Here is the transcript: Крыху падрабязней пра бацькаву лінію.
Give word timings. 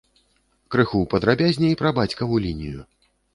Крыху 0.75 1.01
падрабязней 1.11 1.75
пра 1.83 1.93
бацькаву 2.01 2.41
лінію. 2.47 2.81